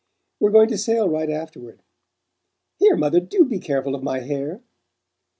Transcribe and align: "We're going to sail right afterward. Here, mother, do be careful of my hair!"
"We're 0.39 0.49
going 0.49 0.69
to 0.69 0.79
sail 0.79 1.07
right 1.07 1.29
afterward. 1.29 1.83
Here, 2.79 2.95
mother, 2.97 3.19
do 3.19 3.45
be 3.45 3.59
careful 3.59 3.93
of 3.93 4.01
my 4.01 4.21
hair!" 4.21 4.63